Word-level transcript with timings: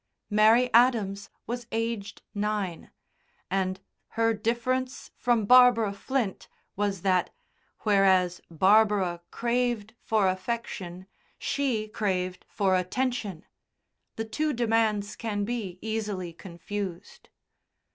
Mary 0.31 0.73
Adams 0.73 1.29
was 1.45 1.67
aged 1.71 2.23
nine, 2.33 2.89
and 3.51 3.79
her 4.17 4.33
difference 4.33 5.11
from 5.15 5.45
Barbara 5.45 5.93
Flint 5.93 6.47
was 6.75 7.03
that, 7.03 7.29
whereas 7.81 8.41
Barbara 8.49 9.21
craved 9.29 9.93
for 10.01 10.27
affection, 10.27 11.05
she 11.37 11.87
craved 11.87 12.47
for 12.49 12.75
attention: 12.75 13.45
the 14.15 14.25
two 14.25 14.53
demands 14.53 15.15
can 15.15 15.45
be 15.45 15.77
easily 15.83 16.33
confused. 16.33 17.29